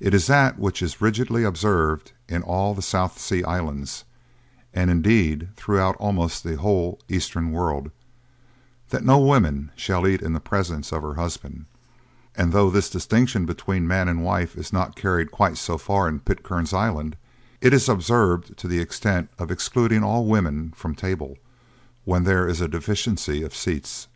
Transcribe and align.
It 0.00 0.14
is 0.14 0.26
that 0.28 0.58
which 0.58 0.80
is 0.80 1.02
rigidly 1.02 1.44
observed 1.44 2.12
in 2.30 2.42
all 2.42 2.72
the 2.72 2.80
South 2.80 3.20
Sea 3.20 3.44
Islands, 3.44 4.04
and 4.72 4.90
indeed 4.90 5.48
throughout 5.54 5.96
almost 5.96 6.44
the 6.44 6.56
whole 6.56 6.98
eastern 7.10 7.52
world, 7.52 7.90
that 8.88 9.04
no 9.04 9.18
woman 9.18 9.70
shall 9.76 10.06
eat 10.08 10.22
in 10.22 10.32
the 10.32 10.40
presence 10.40 10.92
of 10.94 11.02
her 11.02 11.16
husband; 11.16 11.66
and 12.34 12.54
though 12.54 12.70
this 12.70 12.88
distinction 12.88 13.44
between 13.44 13.86
man 13.86 14.08
and 14.08 14.24
wife 14.24 14.56
is 14.56 14.72
not 14.72 14.96
carried 14.96 15.30
quite 15.30 15.58
so 15.58 15.76
far 15.76 16.08
in 16.08 16.20
Pitcairn's 16.20 16.72
Island, 16.72 17.14
it 17.60 17.74
is 17.74 17.86
observed 17.86 18.56
to 18.56 18.66
the 18.66 18.80
extent 18.80 19.28
of 19.38 19.50
excluding 19.50 20.02
all 20.02 20.24
women 20.24 20.72
from 20.74 20.94
table, 20.94 21.36
when 22.06 22.24
there 22.24 22.48
is 22.48 22.62
a 22.62 22.66
deficiency 22.68 23.42
of 23.42 23.54
seats. 23.54 24.08